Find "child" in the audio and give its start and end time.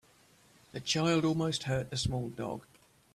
0.79-1.25